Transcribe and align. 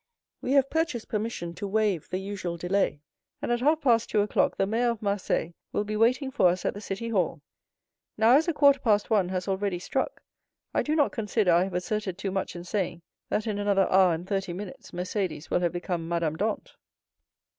We 0.41 0.53
have 0.53 0.71
purchased 0.71 1.09
permission 1.09 1.53
to 1.53 1.67
waive 1.67 2.09
the 2.09 2.17
usual 2.17 2.57
delay; 2.57 3.01
and 3.39 3.51
at 3.51 3.59
half 3.59 3.81
past 3.81 4.09
two 4.09 4.21
o'clock 4.21 4.57
the 4.57 4.65
Mayor 4.65 4.89
of 4.89 5.03
Marseilles 5.03 5.53
will 5.71 5.83
be 5.83 5.95
waiting 5.95 6.31
for 6.31 6.47
us 6.49 6.65
at 6.65 6.73
the 6.73 6.81
city 6.81 7.09
hall. 7.09 7.43
Now, 8.17 8.31
as 8.35 8.47
a 8.47 8.53
quarter 8.53 8.79
past 8.79 9.11
one 9.11 9.29
has 9.29 9.47
already 9.47 9.77
struck, 9.77 10.23
I 10.73 10.81
do 10.81 10.95
not 10.95 11.11
consider 11.11 11.51
I 11.53 11.65
have 11.65 11.75
asserted 11.75 12.17
too 12.17 12.31
much 12.31 12.55
in 12.55 12.63
saying, 12.63 13.03
that, 13.29 13.45
in 13.45 13.59
another 13.59 13.87
hour 13.91 14.15
and 14.15 14.27
thirty 14.27 14.53
minutes 14.53 14.89
Mercédès 14.89 15.51
will 15.51 15.59
have 15.59 15.71
become 15.71 16.09
Madame 16.09 16.35
Dantès." 16.35 16.77